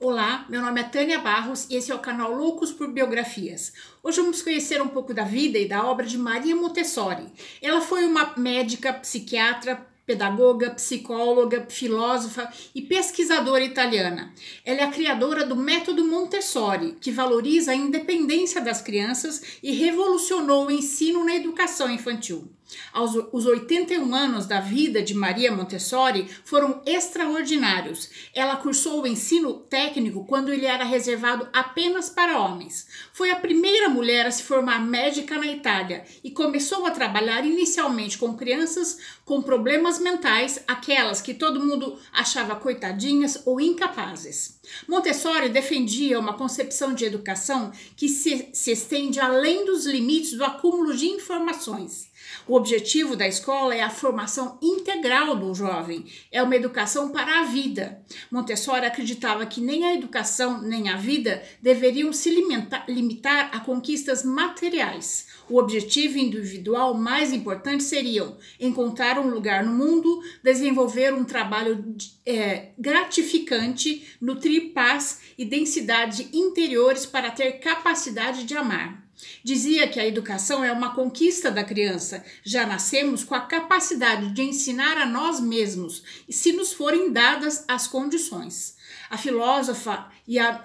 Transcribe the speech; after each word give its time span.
Olá, 0.00 0.46
meu 0.48 0.62
nome 0.62 0.80
é 0.80 0.84
Tânia 0.84 1.18
Barros 1.18 1.66
e 1.68 1.74
esse 1.74 1.90
é 1.90 1.94
o 1.94 1.98
canal 1.98 2.32
Loucos 2.32 2.70
por 2.70 2.86
Biografias. 2.92 3.72
Hoje 4.00 4.20
vamos 4.20 4.40
conhecer 4.40 4.80
um 4.80 4.86
pouco 4.86 5.12
da 5.12 5.24
vida 5.24 5.58
e 5.58 5.66
da 5.66 5.84
obra 5.84 6.06
de 6.06 6.16
Maria 6.16 6.54
Montessori. 6.54 7.26
Ela 7.60 7.80
foi 7.80 8.04
uma 8.04 8.32
médica, 8.36 8.92
psiquiatra, 8.92 9.84
pedagoga, 10.08 10.70
psicóloga, 10.70 11.66
filósofa 11.68 12.50
e 12.74 12.80
pesquisadora 12.80 13.62
italiana. 13.62 14.32
Ela 14.64 14.80
é 14.80 14.84
a 14.84 14.90
criadora 14.90 15.44
do 15.44 15.54
método 15.54 16.02
Montessori, 16.02 16.96
que 16.98 17.10
valoriza 17.10 17.72
a 17.72 17.76
independência 17.76 18.58
das 18.62 18.80
crianças 18.80 19.58
e 19.62 19.70
revolucionou 19.72 20.66
o 20.66 20.70
ensino 20.70 21.22
na 21.26 21.36
educação 21.36 21.90
infantil. 21.90 22.50
Aos 22.92 23.14
os 23.32 23.46
81 23.46 24.14
anos 24.14 24.46
da 24.46 24.60
vida 24.60 25.02
de 25.02 25.14
Maria 25.14 25.50
Montessori 25.50 26.28
foram 26.44 26.82
extraordinários. 26.84 28.10
Ela 28.34 28.56
cursou 28.56 29.02
o 29.02 29.06
ensino 29.06 29.54
técnico 29.54 30.26
quando 30.26 30.52
ele 30.52 30.66
era 30.66 30.84
reservado 30.84 31.48
apenas 31.52 32.10
para 32.10 32.38
homens. 32.38 32.86
Foi 33.12 33.30
a 33.30 33.36
primeira 33.36 33.88
mulher 33.88 34.26
a 34.26 34.30
se 34.30 34.42
formar 34.42 34.80
médica 34.80 35.38
na 35.38 35.46
Itália 35.46 36.04
e 36.22 36.30
começou 36.30 36.84
a 36.84 36.90
trabalhar 36.90 37.44
inicialmente 37.46 38.18
com 38.18 38.36
crianças 38.36 38.98
com 39.24 39.40
problemas 39.40 39.97
mentais, 40.00 40.62
aquelas 40.66 41.20
que 41.20 41.34
todo 41.34 41.60
mundo 41.60 41.98
achava 42.12 42.56
coitadinhas 42.56 43.42
ou 43.44 43.60
incapazes. 43.60 44.58
Montessori 44.86 45.48
defendia 45.48 46.18
uma 46.18 46.34
concepção 46.34 46.94
de 46.94 47.04
educação 47.04 47.72
que 47.96 48.08
se, 48.08 48.48
se 48.52 48.72
estende 48.72 49.20
além 49.20 49.64
dos 49.64 49.86
limites 49.86 50.32
do 50.32 50.44
acúmulo 50.44 50.94
de 50.96 51.06
informações. 51.06 52.07
O 52.46 52.54
objetivo 52.54 53.16
da 53.16 53.26
escola 53.26 53.74
é 53.74 53.82
a 53.82 53.90
formação 53.90 54.58
integral 54.62 55.36
do 55.36 55.54
jovem, 55.54 56.04
é 56.30 56.42
uma 56.42 56.56
educação 56.56 57.10
para 57.10 57.40
a 57.40 57.44
vida. 57.44 58.02
Montessori 58.30 58.86
acreditava 58.86 59.46
que 59.46 59.60
nem 59.60 59.84
a 59.84 59.94
educação 59.94 60.60
nem 60.62 60.88
a 60.88 60.96
vida 60.96 61.42
deveriam 61.60 62.12
se 62.12 62.30
limitar, 62.30 62.84
limitar 62.88 63.50
a 63.52 63.60
conquistas 63.60 64.24
materiais. 64.24 65.26
O 65.48 65.58
objetivo 65.58 66.18
individual 66.18 66.94
mais 66.94 67.32
importante 67.32 67.82
seria 67.82 68.36
encontrar 68.60 69.18
um 69.18 69.28
lugar 69.28 69.64
no 69.64 69.72
mundo, 69.72 70.22
desenvolver 70.42 71.14
um 71.14 71.24
trabalho 71.24 71.96
é, 72.26 72.70
gratificante, 72.78 74.16
nutrir 74.20 74.72
paz 74.72 75.20
e 75.38 75.44
densidade 75.44 76.28
interiores 76.32 77.06
para 77.06 77.30
ter 77.30 77.52
capacidade 77.60 78.44
de 78.44 78.56
amar. 78.56 79.07
Dizia 79.42 79.88
que 79.88 79.98
a 79.98 80.06
educação 80.06 80.64
é 80.64 80.72
uma 80.72 80.94
conquista 80.94 81.50
da 81.50 81.64
criança. 81.64 82.24
Já 82.44 82.66
nascemos 82.66 83.24
com 83.24 83.34
a 83.34 83.40
capacidade 83.40 84.30
de 84.30 84.42
ensinar 84.42 84.96
a 84.96 85.06
nós 85.06 85.40
mesmos, 85.40 86.02
se 86.28 86.52
nos 86.52 86.72
forem 86.72 87.12
dadas 87.12 87.64
as 87.66 87.86
condições. 87.86 88.76
A 89.10 89.16
filósofa 89.16 90.06
e 90.26 90.38
a 90.38 90.64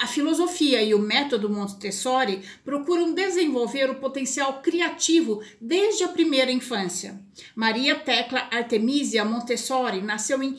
a 0.00 0.06
filosofia 0.06 0.82
e 0.82 0.92
o 0.94 0.98
método 0.98 1.48
Montessori 1.48 2.42
procuram 2.64 3.14
desenvolver 3.14 3.88
o 3.88 3.96
potencial 3.96 4.60
criativo 4.60 5.40
desde 5.60 6.02
a 6.02 6.08
primeira 6.08 6.50
infância. 6.50 7.20
Maria 7.54 7.94
Tecla 7.94 8.48
Artemisia 8.50 9.24
Montessori 9.24 10.02
nasceu 10.02 10.42
em 10.42 10.56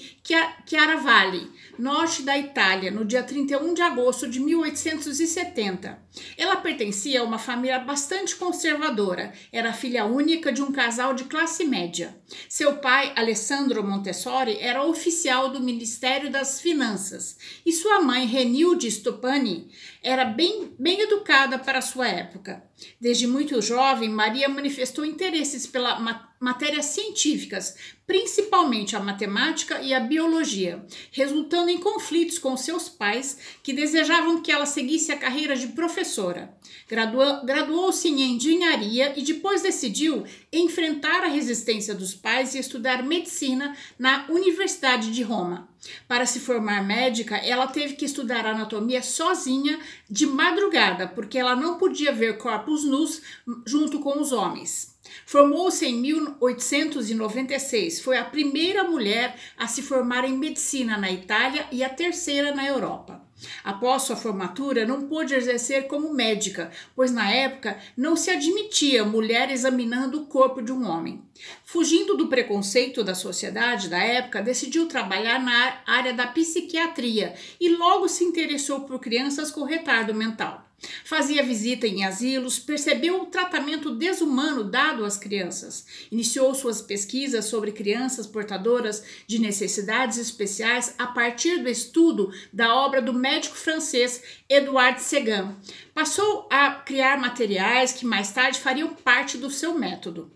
Chiaravalle, 0.66 1.52
norte 1.78 2.24
da 2.24 2.38
Itália, 2.38 2.90
no 2.90 3.06
dia 3.06 3.22
31 3.22 3.74
de 3.74 3.82
agosto 3.82 4.28
de 4.28 4.40
1870. 4.40 6.02
Ela 6.38 6.58
pertencia 6.58 7.22
a 7.22 7.24
uma 7.24 7.38
família 7.38 7.80
bastante 7.80 8.36
conservadora, 8.36 9.34
era 9.52 9.74
filha 9.74 10.06
única 10.06 10.52
de 10.52 10.62
um 10.62 10.72
casal 10.72 11.14
de 11.14 11.26
classe 11.26 11.64
média. 11.66 12.16
Seu 12.50 12.78
pai, 12.78 13.14
Alessandro 13.16 13.84
Montessori, 13.84 14.58
era 14.60 14.84
oficial 14.84 15.50
do 15.50 15.60
Ministério 15.60 16.32
das 16.32 16.60
Finanças 16.60 17.38
e 17.66 17.72
sua 17.72 18.02
mãe, 18.02 18.26
Renilde 18.26 18.88
Stopani, 19.02 19.70
era 20.04 20.24
bem, 20.24 20.74
bem 20.80 21.02
educada 21.02 21.60
para 21.60 21.82
sua 21.82 22.08
época. 22.08 22.64
Desde 23.00 23.28
muito 23.28 23.62
jovem, 23.62 24.10
Maria 24.10 24.48
manifestou 24.48 25.04
interesses 25.04 25.68
pela 25.68 26.00
matérias 26.42 26.86
científicas, 26.86 27.76
principalmente 28.08 28.96
a 28.96 29.00
matemática 29.00 29.80
e 29.80 29.94
a 29.94 30.00
biologia, 30.00 30.84
resultando 31.12 31.70
em 31.70 31.78
conflitos 31.78 32.40
com 32.40 32.58
seus 32.58 32.90
pais 32.90 33.38
que 33.62 33.72
desejavam 33.72 34.42
que 34.42 34.52
ela 34.52 34.66
seguisse 34.66 35.12
a 35.12 35.18
carreira 35.18 35.56
de 35.56 35.68
professora. 35.68 36.52
Graduou-se 36.90 38.08
em 38.08 38.36
engenharia 38.36 39.14
e 39.16 39.22
depois 39.22 39.62
decidiu 39.62 40.26
enfrentar 40.52 41.24
a 41.24 41.28
resistência 41.28 41.94
dos 41.94 42.16
pais 42.16 42.56
e 42.56 42.60
estudar 42.60 43.04
medicina 43.04 43.78
na 44.00 44.26
Universidade 44.28 45.12
de 45.12 45.22
Roma. 45.22 45.70
Para 46.08 46.26
se 46.26 46.40
formar 46.40 46.84
médica, 46.84 47.38
ela 47.38 47.68
teve 47.68 47.94
que 47.94 48.06
estudar 48.06 48.48
anatomia 48.48 49.04
sozinha 49.04 49.80
de 50.10 50.26
madrugada, 50.26 51.08
porque 51.08 51.38
ela 51.38 51.56
não 51.56 51.78
podia 51.78 52.12
ver 52.12 52.40
corpos 52.40 52.84
nus 52.84 53.22
junto 53.66 54.00
com 54.00 54.20
os 54.20 54.32
homens. 54.32 54.91
Formou-se 55.26 55.86
em 55.86 55.96
1896. 55.96 58.02
Foi 58.02 58.18
a 58.18 58.26
primeira 58.26 58.84
mulher 58.84 59.36
a 59.58 59.68
se 59.68 59.82
formar 59.82 60.26
em 60.26 60.38
medicina 60.38 60.98
na 60.98 61.12
Itália 61.12 61.66
e 61.72 61.84
a 61.84 61.90
terceira 61.90 62.54
na 62.54 62.66
Europa. 62.66 63.22
Após 63.64 64.04
sua 64.04 64.16
formatura, 64.16 64.86
não 64.86 65.08
pôde 65.08 65.34
exercer 65.34 65.88
como 65.88 66.14
médica, 66.14 66.72
pois 66.96 67.12
na 67.12 67.32
época 67.32 67.78
não 67.98 68.16
se 68.16 68.30
admitia 68.30 69.04
mulher 69.04 69.50
examinando 69.50 70.22
o 70.22 70.26
corpo 70.26 70.62
de 70.62 70.72
um 70.72 70.88
homem. 70.88 71.22
Fugindo 71.66 72.16
do 72.16 72.28
preconceito 72.28 73.04
da 73.04 73.16
sociedade 73.16 73.88
da 73.88 74.00
época, 74.00 74.42
decidiu 74.42 74.88
trabalhar 74.88 75.40
na 75.40 75.82
área 75.86 76.14
da 76.14 76.28
psiquiatria 76.28 77.34
e 77.60 77.70
logo 77.70 78.08
se 78.08 78.24
interessou 78.24 78.82
por 78.82 79.00
crianças 79.00 79.52
com 79.52 79.64
retardo 79.64 80.14
mental. 80.14 80.72
Fazia 81.04 81.44
visita 81.44 81.86
em 81.86 82.04
asilos, 82.04 82.58
percebeu 82.58 83.22
o 83.22 83.26
tratamento 83.28 83.94
desumano 83.96 84.64
dado 84.64 85.06
às 85.06 85.16
crianças, 85.16 85.86
iniciou 86.12 86.56
suas 86.56 86.82
pesquisas 86.82 87.46
sobre 87.46 87.72
crianças 87.72 88.26
portadoras 88.26 89.04
de 89.28 89.40
necessidades 89.40 90.18
especiais 90.18 90.96
a 90.98 91.06
partir 91.06 91.60
do 91.60 91.70
estudo 91.70 92.32
da 92.52 92.76
obra 92.76 93.02
do 93.02 93.14
médico 93.14 93.56
francês 93.56 94.24
Edouard 94.50 95.00
Segan. 95.02 95.56
Passou 95.94 96.48
a 96.50 96.72
criar 96.72 97.20
materiais 97.20 97.92
que 97.92 98.06
mais 98.06 98.32
tarde 98.32 98.60
fariam 98.60 98.94
parte 98.94 99.38
do 99.38 99.50
seu 99.50 99.78
método. 99.78 100.32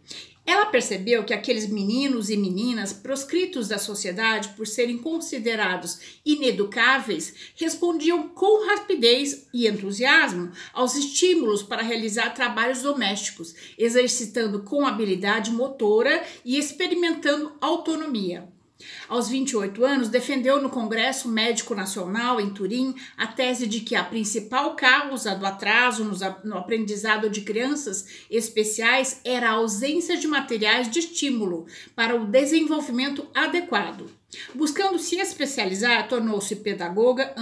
Ela 0.45 0.67
percebeu 0.67 1.23
que 1.23 1.33
aqueles 1.33 1.67
meninos 1.67 2.29
e 2.29 2.37
meninas 2.37 2.93
proscritos 2.93 3.69
da 3.69 3.79
sociedade 3.79 4.49
por 4.49 4.67
serem 4.67 4.97
considerados 4.97 6.19
ineducáveis 6.23 7.51
respondiam 7.55 8.29
com 8.29 8.67
rapidez 8.67 9.47
e 9.51 9.65
entusiasmo 9.67 10.51
aos 10.71 10.95
estímulos 10.95 11.63
para 11.63 11.81
realizar 11.81 12.29
trabalhos 12.35 12.83
domésticos, 12.83 13.55
exercitando 13.75 14.61
com 14.61 14.85
habilidade 14.85 15.49
motora 15.49 16.23
e 16.43 16.59
experimentando 16.59 17.57
autonomia. 17.59 18.54
Aos 19.07 19.29
28 19.29 19.85
anos, 19.85 20.09
defendeu 20.09 20.61
no 20.61 20.69
Congresso 20.69 21.29
Médico 21.29 21.73
Nacional, 21.73 22.41
em 22.41 22.49
Turim, 22.49 22.93
a 23.15 23.25
tese 23.25 23.67
de 23.67 23.79
que 23.79 23.95
a 23.95 24.03
principal 24.03 24.75
causa 24.75 25.33
do 25.33 25.45
atraso 25.45 26.03
no 26.43 26.57
aprendizado 26.57 27.29
de 27.29 27.41
crianças 27.41 28.05
especiais 28.29 29.21
era 29.23 29.49
a 29.49 29.53
ausência 29.53 30.17
de 30.17 30.27
materiais 30.27 30.89
de 30.89 30.99
estímulo 30.99 31.65
para 31.95 32.15
o 32.15 32.25
desenvolvimento 32.25 33.25
adequado. 33.33 34.09
Buscando 34.53 34.99
se 34.99 35.17
especializar, 35.17 36.07
tornou-se 36.09 36.57
pedagoga, 36.57 37.33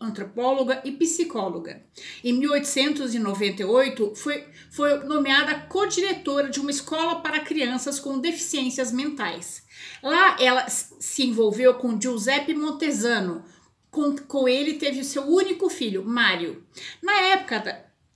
antropóloga 0.00 0.80
e 0.84 0.92
psicóloga. 0.92 1.82
Em 2.24 2.32
1898, 2.32 4.14
foi, 4.14 4.44
foi 4.70 5.04
nomeada 5.04 5.66
co-diretora 5.68 6.48
de 6.48 6.60
uma 6.60 6.70
escola 6.70 7.16
para 7.20 7.40
crianças 7.40 8.00
com 8.00 8.18
deficiências 8.18 8.90
mentais. 8.90 9.62
Lá 10.02 10.36
ela 10.40 10.68
se 10.68 11.24
envolveu 11.24 11.74
com 11.74 12.00
Giuseppe 12.00 12.54
Montesano. 12.54 13.44
Com, 13.90 14.16
com 14.16 14.48
ele 14.48 14.74
teve 14.74 15.00
o 15.00 15.04
seu 15.04 15.22
único 15.24 15.68
filho, 15.68 16.04
Mário. 16.04 16.64
Na 17.02 17.12
época 17.12 17.60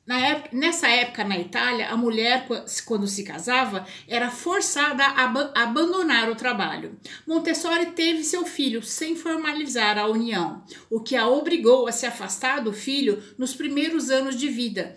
na 0.06 0.20
época, 0.20 0.50
nessa 0.52 0.86
época 0.86 1.24
na 1.24 1.36
Itália, 1.36 1.88
a 1.88 1.96
mulher, 1.96 2.46
quando 2.84 3.08
se 3.08 3.24
casava, 3.24 3.84
era 4.06 4.30
forçada 4.30 5.04
a 5.04 5.24
ab 5.24 5.50
abandonar 5.52 6.30
o 6.30 6.36
trabalho. 6.36 6.96
Montessori 7.26 7.86
teve 7.86 8.22
seu 8.22 8.46
filho 8.46 8.80
sem 8.84 9.16
formalizar 9.16 9.98
a 9.98 10.06
união, 10.06 10.62
o 10.88 11.00
que 11.00 11.16
a 11.16 11.26
obrigou 11.26 11.88
a 11.88 11.92
se 11.92 12.06
afastar 12.06 12.62
do 12.62 12.72
filho 12.72 13.20
nos 13.36 13.52
primeiros 13.52 14.08
anos 14.08 14.36
de 14.36 14.48
vida, 14.48 14.94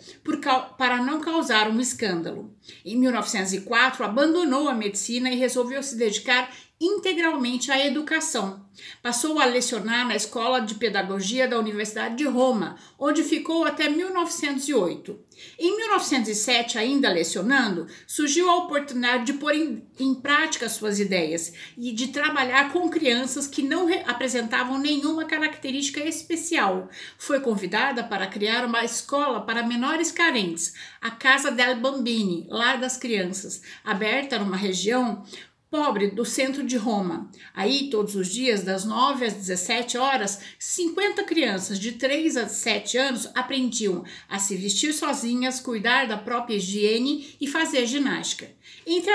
para 0.78 0.98
não 1.02 1.20
causar 1.20 1.68
um 1.68 1.80
escândalo. 1.80 2.54
Em 2.86 2.96
1904, 2.96 4.06
abandonou 4.06 4.70
a 4.70 4.76
medicina 4.76 5.32
e 5.32 5.36
resolveu 5.36 5.82
se 5.82 5.98
dedicar 5.98 6.52
integralmente 6.80 7.72
à 7.72 7.86
educação. 7.86 8.66
Passou 9.02 9.40
a 9.40 9.46
lecionar 9.46 10.08
na 10.08 10.16
Escola 10.16 10.62
de 10.62 10.76
Pedagogia 10.76 11.48
da 11.48 11.60
Universidade 11.60 12.16
de 12.16 12.26
Roma, 12.26 12.78
onde 12.98 13.24
ficou 13.24 13.66
até 13.66 13.90
1908. 13.90 15.20
Em 15.58 15.76
1907, 15.76 16.78
ainda 16.78 17.10
lecionando, 17.10 17.88
surgiu 18.06 18.50
a 18.50 18.58
oportunidade 18.58 19.26
de 19.26 19.34
pôr 19.34 19.54
em, 19.54 19.84
em 20.00 20.14
prática 20.16 20.68
suas 20.68 21.00
ideias 21.00 21.54
e 21.78 21.92
de 21.92 22.08
trabalhar 22.08 22.72
com 22.72 22.90
crianças 22.90 23.48
que 23.48 23.62
não 23.62 23.88
apresentavam 24.06 24.78
nenhuma 24.78 25.26
característica 25.26 26.02
especial. 26.02 26.90
Foi 27.18 27.40
convidada 27.40 28.04
para 28.04 28.28
criar 28.28 28.66
uma 28.66 28.84
escola 28.84 29.42
para 29.42 29.66
menores 29.66 30.12
carentes, 30.12 30.74
a 31.02 31.12
Casa 31.12 31.52
del 31.52 31.78
Bambini, 31.78 32.48
Lar 32.50 32.78
das 32.80 32.98
Crianças, 32.98 33.62
aberta 33.84 34.38
numa 34.40 34.58
região 34.58 35.24
pobre 35.69 36.07
do 36.10 36.25
centro 36.25 36.63
de 36.63 36.75
Roma. 36.77 37.30
Aí, 37.54 37.89
todos 37.89 38.16
os 38.16 38.27
dias, 38.27 38.63
das 38.63 38.86
9 38.86 39.25
às 39.25 39.33
17 39.33 39.98
horas, 39.98 40.39
50 40.57 41.24
crianças 41.24 41.80
de 41.80 41.92
3 41.92 42.38
a 42.38 42.48
7 42.48 42.98
anos 42.98 43.30
aprendiam 43.36 44.04
a 44.27 44.39
se 44.39 44.56
vestir 44.56 44.94
sozinhas, 44.94 45.60
cuidar 45.60 46.07
da 46.07 46.18
própria 46.18 46.56
higiene 46.56 47.36
e 47.39 47.48
fazer 47.48 47.86
ginástica. 47.86 48.50
Entre, 48.86 49.12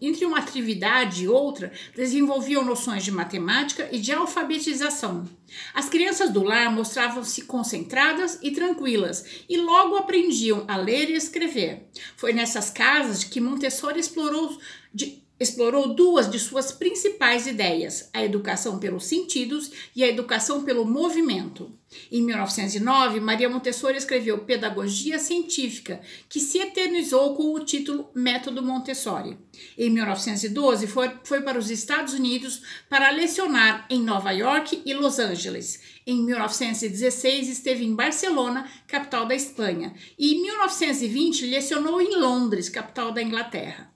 entre 0.00 0.24
uma 0.24 0.38
atividade 0.38 1.24
e 1.24 1.28
outra, 1.28 1.72
desenvolviam 1.94 2.64
noções 2.64 3.04
de 3.04 3.12
matemática 3.12 3.88
e 3.92 3.98
de 3.98 4.12
alfabetização. 4.12 5.28
As 5.74 5.88
crianças 5.88 6.30
do 6.30 6.42
lar 6.42 6.72
mostravam-se 6.72 7.42
concentradas 7.42 8.38
e 8.42 8.50
tranquilas 8.50 9.44
e 9.48 9.56
logo 9.58 9.96
aprendiam 9.96 10.64
a 10.68 10.76
ler 10.76 11.10
e 11.10 11.14
escrever. 11.14 11.88
Foi 12.16 12.32
nessas 12.32 12.70
casas 12.70 13.24
que 13.24 13.40
Montessori 13.40 14.00
explorou 14.00 14.58
de, 14.92 15.22
explorou 15.40 15.94
duas 15.94 16.30
de 16.30 16.38
suas 16.38 16.72
principais 16.72 17.46
ideias, 17.46 18.10
a 18.12 18.24
educação 18.24 18.78
pelos 18.78 19.04
sentidos 19.04 19.70
e 19.94 20.02
a 20.02 20.08
educação 20.08 20.64
pelo 20.64 20.84
movimento. 20.84 21.72
Em 22.12 22.22
1909, 22.22 23.18
Maria 23.18 23.48
Montessori 23.48 23.96
escreveu 23.96 24.38
Pedagogia 24.38 25.18
Científica, 25.18 26.00
que 26.28 26.38
se 26.38 26.58
eternizou 26.58 27.34
com 27.34 27.54
o 27.54 27.64
título 27.64 28.10
Método 28.14 28.62
Montessori. 28.62 29.38
Em 29.76 29.88
1912, 29.88 30.86
foi, 30.86 31.10
foi 31.24 31.40
para 31.40 31.58
os 31.58 31.70
Estados 31.70 32.12
Unidos 32.12 32.62
para 32.90 33.10
lecionar 33.10 33.86
em 33.88 34.02
Nova 34.02 34.32
York 34.32 34.82
e 34.84 34.92
Los 34.92 35.18
Angeles. 35.18 35.80
Em 36.06 36.22
1916, 36.22 37.48
esteve 37.48 37.84
em 37.84 37.94
Barcelona, 37.94 38.70
capital 38.86 39.26
da 39.26 39.34
Espanha, 39.34 39.94
e 40.18 40.34
em 40.34 40.42
1920 40.42 41.46
lecionou 41.46 42.02
em 42.02 42.16
Londres, 42.16 42.68
capital 42.68 43.12
da 43.12 43.22
Inglaterra. 43.22 43.90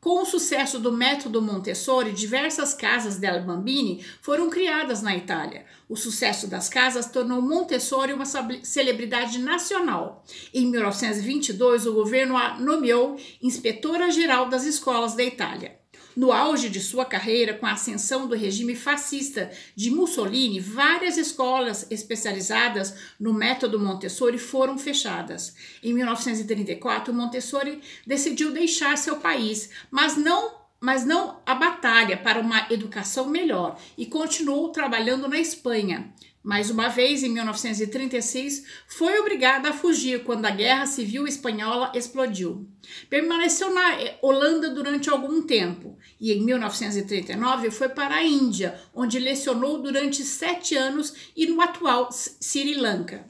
Com 0.00 0.22
o 0.22 0.24
sucesso 0.24 0.78
do 0.78 0.90
método 0.90 1.42
Montessori, 1.42 2.12
diversas 2.12 2.72
casas 2.72 3.18
del 3.18 3.42
Bambini 3.42 4.02
foram 4.22 4.48
criadas 4.48 5.02
na 5.02 5.14
Itália. 5.14 5.66
O 5.90 5.94
sucesso 5.94 6.46
das 6.46 6.70
casas 6.70 7.10
tornou 7.10 7.42
Montessori 7.42 8.14
uma 8.14 8.24
celebridade 8.24 9.38
nacional. 9.38 10.24
Em 10.54 10.66
1922, 10.70 11.86
o 11.86 11.92
governo 11.92 12.34
a 12.34 12.58
nomeou 12.58 13.16
inspetora-geral 13.42 14.48
das 14.48 14.64
escolas 14.64 15.14
da 15.14 15.22
Itália. 15.22 15.79
No 16.16 16.32
auge 16.32 16.68
de 16.68 16.80
sua 16.80 17.04
carreira, 17.04 17.54
com 17.54 17.66
a 17.66 17.72
ascensão 17.72 18.26
do 18.26 18.34
regime 18.34 18.74
fascista 18.74 19.50
de 19.74 19.90
Mussolini, 19.90 20.58
várias 20.58 21.16
escolas 21.16 21.86
especializadas 21.90 22.94
no 23.18 23.32
método 23.32 23.78
Montessori 23.78 24.38
foram 24.38 24.76
fechadas. 24.78 25.54
Em 25.82 25.92
1934, 25.94 27.14
Montessori 27.14 27.80
decidiu 28.06 28.52
deixar 28.52 28.98
seu 28.98 29.16
país, 29.16 29.70
mas 29.90 30.16
não 30.16 30.59
mas 30.80 31.04
não 31.04 31.40
a 31.44 31.54
batalha 31.54 32.16
para 32.16 32.40
uma 32.40 32.66
educação 32.70 33.28
melhor 33.28 33.78
e 33.98 34.06
continuou 34.06 34.70
trabalhando 34.70 35.28
na 35.28 35.38
Espanha. 35.38 36.12
Mais 36.42 36.70
uma 36.70 36.88
vez, 36.88 37.22
em 37.22 37.28
1936, 37.28 38.64
foi 38.88 39.18
obrigada 39.18 39.68
a 39.68 39.72
fugir 39.74 40.24
quando 40.24 40.46
a 40.46 40.50
Guerra 40.50 40.86
Civil 40.86 41.26
Espanhola 41.26 41.92
explodiu. 41.94 42.66
Permaneceu 43.10 43.74
na 43.74 43.98
Holanda 44.22 44.70
durante 44.70 45.10
algum 45.10 45.42
tempo 45.42 45.98
e, 46.18 46.32
em 46.32 46.42
1939, 46.42 47.70
foi 47.70 47.90
para 47.90 48.14
a 48.14 48.24
Índia, 48.24 48.80
onde 48.94 49.18
lecionou 49.18 49.82
durante 49.82 50.24
sete 50.24 50.74
anos 50.74 51.14
e 51.36 51.44
no 51.44 51.60
atual 51.60 52.08
Sri 52.10 52.72
Lanka. 52.74 53.28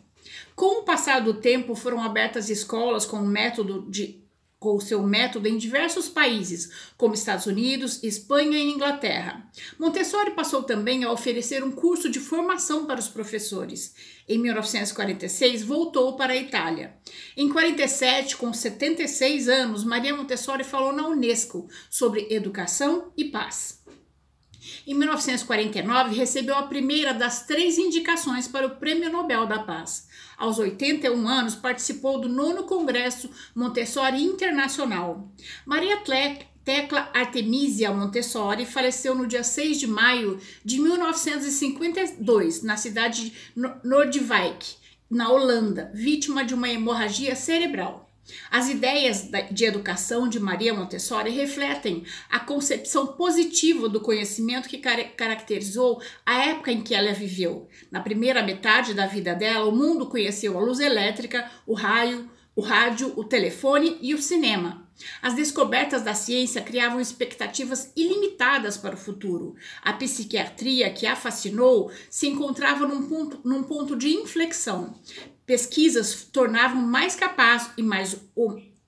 Com 0.55 0.81
o 0.81 0.85
passar 0.85 1.21
do 1.21 1.35
tempo, 1.35 1.75
foram 1.75 2.01
abertas 2.01 2.49
escolas 2.49 3.05
com 3.05 3.17
o 3.17 3.27
método 3.27 3.91
de 3.91 4.20
com 4.61 4.77
o 4.77 4.81
seu 4.81 5.03
método 5.03 5.49
em 5.49 5.57
diversos 5.57 6.09
países, 6.09 6.71
como 6.97 7.15
Estados 7.15 7.47
Unidos, 7.47 8.05
Espanha 8.05 8.59
e 8.59 8.71
Inglaterra. 8.71 9.51
Montessori 9.79 10.33
passou 10.33 10.63
também 10.63 11.03
a 11.03 11.11
oferecer 11.11 11.65
um 11.65 11.73
curso 11.73 12.11
de 12.11 12.21
formação 12.21 12.85
para 12.85 13.01
os 13.01 13.09
professores. 13.09 13.95
Em 14.29 14.39
1946, 14.39 15.63
voltou 15.65 16.15
para 16.15 16.35
a 16.35 16.37
Itália. 16.37 16.95
Em 17.35 17.49
47, 17.49 18.37
com 18.37 18.53
76 18.53 19.49
anos, 19.49 19.83
Maria 19.83 20.15
Montessori 20.15 20.63
falou 20.63 20.93
na 20.93 21.09
Unesco 21.09 21.67
sobre 21.89 22.29
educação 22.31 23.11
e 23.17 23.25
paz. 23.25 23.80
Em 24.87 24.95
1949, 24.95 26.15
recebeu 26.15 26.55
a 26.55 26.65
primeira 26.65 27.15
das 27.15 27.47
três 27.47 27.79
indicações 27.79 28.47
para 28.47 28.67
o 28.67 28.77
Prêmio 28.77 29.11
Nobel 29.11 29.47
da 29.47 29.61
Paz. 29.61 30.09
Aos 30.37 30.59
81 30.59 31.29
anos, 31.29 31.55
participou 31.55 32.21
do 32.21 32.29
nono 32.29 32.65
Congresso 32.65 33.31
Montessori 33.55 34.23
Internacional. 34.23 35.31
Maria 35.65 35.99
Tecla 36.65 37.11
Artemisia 37.15 37.91
Montessori 37.91 38.67
faleceu 38.67 39.15
no 39.15 39.27
dia 39.27 39.43
6 39.43 39.81
de 39.81 39.87
maio 39.87 40.39
de 40.65 40.79
1952, 40.79 42.63
na 42.63 42.77
cidade 42.77 43.31
de 43.31 43.37
Noordwijk, 43.83 44.77
na 45.11 45.31
Holanda, 45.31 45.91
vítima 45.95 46.45
de 46.45 46.55
uma 46.55 46.69
hemorragia 46.69 47.35
cerebral. 47.35 48.10
As 48.51 48.69
ideias 48.69 49.29
de 49.51 49.65
educação 49.65 50.29
de 50.29 50.39
Maria 50.39 50.75
Montessori 50.75 51.31
refletem 51.31 52.05
a 52.29 52.39
concepção 52.39 53.09
positiva 53.09 53.89
do 53.89 54.01
conhecimento 54.01 54.69
que 54.69 54.79
caracterizou 54.79 56.01
a 56.25 56.47
época 56.47 56.71
em 56.71 56.83
que 56.83 56.95
ela 56.95 57.13
viveu. 57.13 57.69
Na 57.91 58.01
primeira 58.01 58.43
metade 58.43 58.95
da 58.95 59.07
vida 59.07 59.35
dela, 59.35 59.67
o 59.67 59.75
mundo 59.75 60.07
conheceu 60.07 60.57
a 60.57 60.61
luz 60.61 60.81
elétrica, 60.81 61.51
o 61.67 61.75
raio, 61.75 62.31
o 62.55 62.61
rádio, 62.61 63.13
o 63.17 63.25
telefone 63.25 63.97
e 64.01 64.15
o 64.15 64.23
cinema. 64.23 64.89
As 65.23 65.35
descobertas 65.35 66.03
da 66.03 66.13
ciência 66.13 66.61
criavam 66.61 67.01
expectativas 67.01 67.91
ilimitadas 67.97 68.77
para 68.77 68.95
o 68.95 68.99
futuro. 68.99 69.55
A 69.83 69.95
psiquiatria, 69.95 70.93
que 70.93 71.07
a 71.07 71.17
fascinou, 71.17 71.91
se 72.11 72.29
encontrava 72.29 72.87
num 72.87 73.09
ponto, 73.09 73.41
num 73.43 73.63
ponto 73.63 73.97
de 73.97 74.11
inflexão 74.11 74.95
pesquisas 75.51 76.29
tornavam 76.33 76.81
mais 76.81 77.17
capaz 77.17 77.71
e 77.77 77.83
mais, 77.83 78.17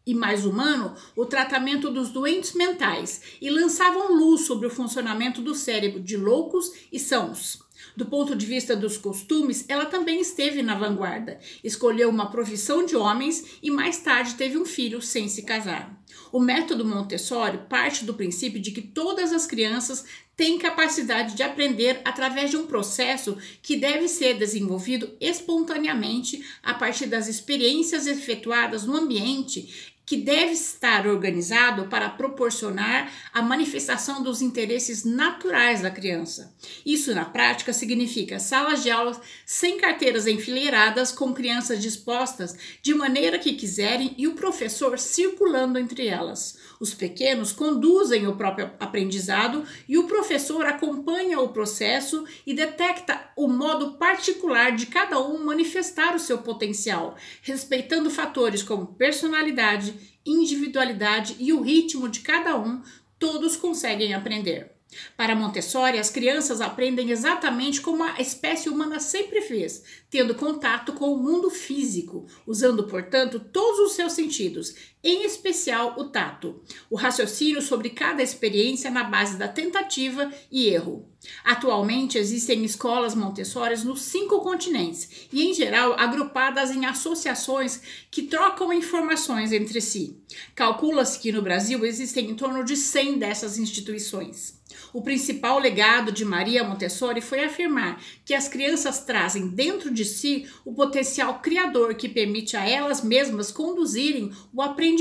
e 0.06 0.14
mais 0.14 0.46
humano 0.46 0.94
o 1.16 1.26
tratamento 1.26 1.90
dos 1.90 2.10
doentes 2.10 2.52
mentais 2.52 3.20
e 3.40 3.50
lançavam 3.50 4.14
luz 4.14 4.42
sobre 4.42 4.68
o 4.68 4.70
funcionamento 4.70 5.42
do 5.42 5.56
cérebro 5.56 5.98
de 5.98 6.16
loucos 6.16 6.70
e 6.92 7.00
sãos. 7.00 7.58
Do 7.96 8.06
ponto 8.06 8.36
de 8.36 8.46
vista 8.46 8.76
dos 8.76 8.96
costumes, 8.96 9.64
ela 9.68 9.86
também 9.86 10.20
esteve 10.20 10.62
na 10.62 10.76
vanguarda. 10.76 11.40
Escolheu 11.64 12.08
uma 12.08 12.30
profissão 12.30 12.86
de 12.86 12.94
homens 12.94 13.58
e 13.60 13.68
mais 13.68 13.98
tarde 13.98 14.36
teve 14.36 14.56
um 14.56 14.64
filho 14.64 15.02
sem 15.02 15.28
se 15.28 15.42
casar. 15.42 16.00
O 16.30 16.38
método 16.38 16.84
Montessori 16.84 17.58
parte 17.68 18.04
do 18.04 18.14
princípio 18.14 18.60
de 18.60 18.70
que 18.70 18.82
todas 18.82 19.32
as 19.32 19.46
crianças 19.46 20.04
têm 20.36 20.58
capacidade 20.58 21.34
de 21.34 21.42
aprender 21.42 22.00
através 22.04 22.50
de 22.50 22.56
um 22.56 22.66
processo 22.66 23.36
que 23.62 23.76
deve 23.76 24.08
ser 24.08 24.34
desenvolvido 24.34 25.14
espontaneamente 25.20 26.44
a 26.62 26.74
partir 26.74 27.06
das 27.06 27.28
experiências 27.28 28.06
efetuadas 28.06 28.84
no 28.84 28.96
ambiente 28.96 29.92
que 30.04 30.16
deve 30.16 30.52
estar 30.52 31.06
organizado 31.06 31.86
para 31.86 32.10
proporcionar 32.10 33.10
a 33.32 33.40
manifestação 33.40 34.22
dos 34.22 34.42
interesses 34.42 35.04
naturais 35.04 35.80
da 35.80 35.90
criança. 35.90 36.54
Isso, 36.84 37.14
na 37.14 37.24
prática, 37.24 37.72
significa 37.72 38.38
salas 38.38 38.82
de 38.82 38.90
aula 38.90 39.18
sem 39.46 39.78
carteiras 39.78 40.26
enfileiradas, 40.26 41.12
com 41.12 41.32
crianças 41.32 41.80
dispostas 41.80 42.54
de 42.82 42.94
maneira 42.94 43.38
que 43.38 43.54
quiserem 43.54 44.14
e 44.18 44.26
o 44.26 44.34
professor 44.34 44.98
circulando 44.98 45.78
entre 45.78 46.08
elas. 46.08 46.58
Os 46.82 46.92
pequenos 46.92 47.52
conduzem 47.52 48.26
o 48.26 48.34
próprio 48.34 48.72
aprendizado 48.80 49.64
e 49.88 49.96
o 49.96 50.08
professor 50.08 50.66
acompanha 50.66 51.38
o 51.38 51.50
processo 51.50 52.24
e 52.44 52.52
detecta 52.52 53.30
o 53.36 53.46
modo 53.46 53.92
particular 53.92 54.74
de 54.74 54.86
cada 54.86 55.20
um 55.20 55.44
manifestar 55.44 56.12
o 56.12 56.18
seu 56.18 56.38
potencial, 56.38 57.16
respeitando 57.40 58.10
fatores 58.10 58.64
como 58.64 58.94
personalidade, 58.94 59.94
individualidade 60.26 61.36
e 61.38 61.52
o 61.52 61.62
ritmo 61.62 62.08
de 62.08 62.18
cada 62.18 62.58
um, 62.58 62.82
todos 63.16 63.54
conseguem 63.54 64.12
aprender. 64.12 64.72
Para 65.16 65.34
Montessori, 65.34 65.98
as 65.98 66.10
crianças 66.10 66.60
aprendem 66.60 67.10
exatamente 67.10 67.80
como 67.80 68.02
a 68.02 68.20
espécie 68.20 68.68
humana 68.68 69.00
sempre 69.00 69.40
fez, 69.40 69.82
tendo 70.10 70.34
contato 70.34 70.92
com 70.92 71.12
o 71.12 71.18
mundo 71.18 71.48
físico, 71.50 72.26
usando, 72.46 72.84
portanto, 72.84 73.40
todos 73.40 73.80
os 73.80 73.92
seus 73.92 74.12
sentidos, 74.12 74.74
em 75.02 75.24
especial 75.24 75.94
o 75.98 76.04
tato, 76.04 76.62
o 76.88 76.96
raciocínio 76.96 77.60
sobre 77.60 77.90
cada 77.90 78.22
experiência 78.22 78.90
na 78.90 79.02
base 79.02 79.36
da 79.36 79.48
tentativa 79.48 80.30
e 80.50 80.68
erro. 80.68 81.08
Atualmente 81.44 82.18
existem 82.18 82.64
escolas 82.64 83.14
Montessori 83.14 83.76
nos 83.84 84.02
cinco 84.02 84.40
continentes 84.40 85.28
e, 85.32 85.42
em 85.42 85.54
geral, 85.54 85.94
agrupadas 85.98 86.70
em 86.70 86.84
associações 86.84 87.80
que 88.10 88.22
trocam 88.22 88.72
informações 88.72 89.52
entre 89.52 89.80
si. 89.80 90.20
Calcula-se 90.54 91.18
que 91.18 91.32
no 91.32 91.42
Brasil 91.42 91.84
existem 91.84 92.30
em 92.30 92.34
torno 92.34 92.64
de 92.64 92.76
100 92.76 93.18
dessas 93.18 93.58
instituições. 93.58 94.60
O 94.92 95.02
principal 95.02 95.58
legado 95.58 96.12
de 96.12 96.24
Maria 96.24 96.64
Montessori 96.64 97.20
foi 97.20 97.44
afirmar 97.44 98.02
que 98.24 98.34
as 98.34 98.48
crianças 98.48 99.04
trazem 99.04 99.48
dentro 99.48 99.90
de 99.90 100.04
si 100.04 100.46
o 100.64 100.74
potencial 100.74 101.40
criador 101.40 101.94
que 101.94 102.08
permite 102.08 102.56
a 102.56 102.68
elas 102.68 103.02
mesmas 103.02 103.50
conduzirem 103.50 104.32
o 104.52 104.60
aprendizado 104.60 104.91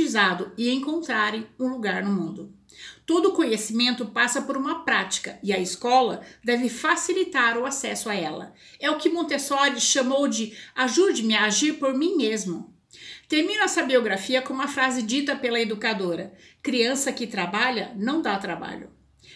e 0.58 0.72
encontrarem 0.72 1.48
um 1.60 1.68
lugar 1.68 2.04
no 2.04 2.12
mundo. 2.12 2.54
Todo 3.06 3.34
conhecimento 3.34 4.06
passa 4.06 4.42
por 4.42 4.56
uma 4.56 4.84
prática 4.84 5.38
e 5.44 5.52
a 5.52 5.60
escola 5.60 6.22
deve 6.44 6.70
facilitar 6.70 7.58
o 7.58 7.66
acesso 7.66 8.10
a 8.10 8.16
ela. 8.16 8.54
É 8.80 8.90
o 8.90 8.98
que 8.98 9.10
Montessori 9.10 9.80
chamou 9.82 10.28
de 10.28 10.54
ajude-me 10.76 11.36
a 11.36 11.46
agir 11.46 11.74
por 11.74 11.94
mim 11.94 12.16
mesmo. 12.16 12.74
Termino 13.28 13.64
essa 13.64 13.84
biografia 13.84 14.42
com 14.42 14.54
uma 14.54 14.68
frase 14.68 15.02
dita 15.02 15.36
pela 15.36 15.60
educadora: 15.60 16.34
criança 16.62 17.12
que 17.12 17.28
trabalha 17.28 17.94
não 17.96 18.22
dá 18.22 18.38
trabalho. 18.38 18.90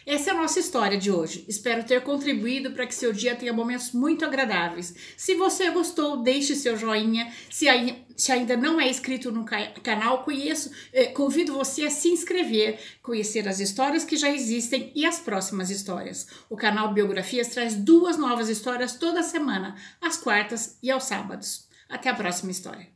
Essa 0.06 0.30
é 0.30 0.34
a 0.34 0.38
nossa 0.38 0.60
história 0.60 1.00
de 1.00 1.10
hoje. 1.10 1.44
Espero 1.48 1.84
ter 1.84 2.04
contribuído 2.04 2.70
para 2.72 2.86
que 2.86 2.94
seu 2.94 3.12
dia 3.12 3.36
tenha 3.36 3.52
momentos 3.52 3.92
muito 3.92 4.24
agradáveis. 4.24 4.94
Se 5.18 5.34
você 5.34 5.72
gostou, 5.72 6.22
deixe 6.22 6.56
seu 6.56 6.78
joinha. 6.78 7.34
Se, 7.50 7.68
aí, 7.68 8.06
se 8.16 8.32
ainda 8.32 8.56
não 8.56 8.80
é 8.80 8.88
inscrito 8.88 9.32
no 9.32 9.44
ca 9.44 9.68
canal, 9.82 10.24
conheço, 10.24 10.70
eh, 10.94 11.08
convido 11.08 11.54
você 11.54 11.86
a 11.86 11.90
se 11.90 12.10
inscrever, 12.10 12.80
conhecer 13.02 13.48
as 13.48 13.60
histórias 13.60 14.06
que 14.06 14.16
já 14.16 14.30
existem 14.30 14.92
e 14.96 15.06
as 15.08 15.20
próximas 15.20 15.72
histórias. 15.72 16.28
O 16.48 16.56
canal 16.56 16.94
Biografias 16.94 17.48
traz 17.48 17.74
duas 17.74 18.16
novas 18.16 18.48
histórias 18.48 18.96
toda 18.98 19.24
semana, 19.24 19.76
às 20.00 20.18
quartas 20.18 20.78
e 20.84 20.92
aos 20.92 21.06
sábados. 21.06 21.68
Até 21.90 22.10
a 22.10 22.16
próxima 22.16 22.52
história. 22.52 22.95